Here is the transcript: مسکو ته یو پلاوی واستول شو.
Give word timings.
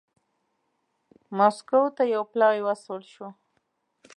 مسکو 1.37 1.81
ته 1.95 2.03
یو 2.13 2.23
پلاوی 2.31 2.61
واستول 2.63 3.01
شو. 3.13 3.27